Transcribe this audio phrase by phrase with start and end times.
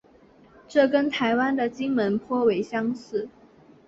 [0.67, 3.29] 这跟台湾的金门颇为相似。